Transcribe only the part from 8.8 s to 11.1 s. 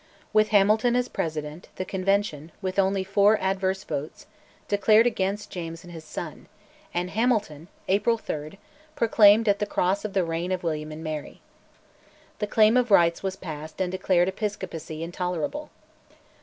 proclaimed at the cross the reign of William and